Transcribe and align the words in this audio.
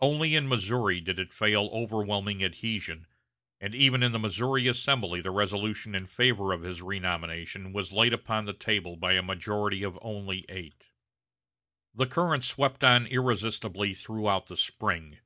Only 0.00 0.34
in 0.34 0.48
Missouri 0.48 1.00
did 1.00 1.20
it 1.20 1.32
fail 1.32 1.66
of 1.66 1.72
overwhelming 1.72 2.42
adhesion, 2.42 3.06
and 3.60 3.76
even 3.76 4.02
in 4.02 4.10
the 4.10 4.18
Missouri 4.18 4.66
Assembly 4.66 5.20
the 5.20 5.30
resolution 5.30 5.94
in 5.94 6.08
favor 6.08 6.52
of 6.52 6.62
his 6.62 6.82
renomination 6.82 7.72
was 7.72 7.92
laid 7.92 8.12
upon 8.12 8.44
the 8.46 8.52
table 8.52 8.96
by 8.96 9.12
a 9.12 9.22
majority 9.22 9.84
of 9.84 9.96
only 10.02 10.44
eight. 10.48 10.88
The 11.94 12.08
current 12.08 12.42
swept 12.42 12.82
on 12.82 13.06
irresistibly 13.06 13.94
throughout 13.94 14.46
the 14.46 14.56
spring. 14.56 15.20